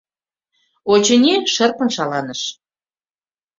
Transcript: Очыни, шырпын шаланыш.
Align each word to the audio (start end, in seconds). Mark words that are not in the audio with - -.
Очыни, 0.91 1.33
шырпын 1.53 1.89
шаланыш. 1.95 2.41